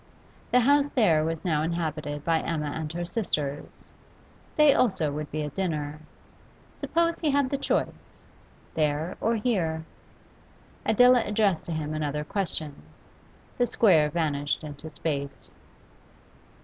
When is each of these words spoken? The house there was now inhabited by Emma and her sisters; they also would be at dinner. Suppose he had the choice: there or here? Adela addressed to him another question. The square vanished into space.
The 0.49 0.61
house 0.61 0.89
there 0.89 1.23
was 1.23 1.45
now 1.45 1.61
inhabited 1.61 2.25
by 2.25 2.39
Emma 2.39 2.71
and 2.71 2.91
her 2.91 3.05
sisters; 3.05 3.87
they 4.55 4.73
also 4.73 5.11
would 5.11 5.29
be 5.29 5.43
at 5.43 5.53
dinner. 5.53 5.99
Suppose 6.75 7.19
he 7.19 7.29
had 7.29 7.51
the 7.51 7.57
choice: 7.59 8.09
there 8.73 9.15
or 9.21 9.35
here? 9.35 9.85
Adela 10.87 11.21
addressed 11.23 11.65
to 11.67 11.71
him 11.71 11.93
another 11.93 12.23
question. 12.23 12.81
The 13.59 13.67
square 13.67 14.09
vanished 14.09 14.63
into 14.63 14.89
space. 14.89 15.51